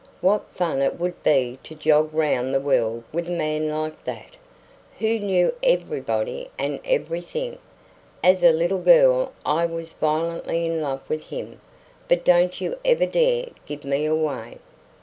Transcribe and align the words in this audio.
What 0.19 0.47
fun 0.55 0.81
it 0.81 0.99
would 0.99 1.21
be 1.21 1.59
to 1.61 1.75
jog 1.75 2.11
round 2.11 2.55
the 2.55 2.59
world 2.59 3.03
with 3.13 3.27
a 3.27 3.31
man 3.31 3.69
like 3.69 4.03
that, 4.05 4.35
who 4.97 5.19
knew 5.19 5.53
everybody 5.61 6.49
and 6.57 6.79
everything. 6.83 7.59
As 8.23 8.41
a 8.41 8.51
little 8.51 8.81
girl 8.81 9.31
I 9.45 9.67
was 9.67 9.93
violently 9.93 10.65
in 10.65 10.81
love 10.81 11.07
with 11.07 11.25
him; 11.25 11.61
but 12.07 12.25
don't 12.25 12.59
you 12.59 12.77
ever 12.83 13.05
dare 13.05 13.49
give 13.67 13.85
me 13.85 14.05
away." 14.07 14.57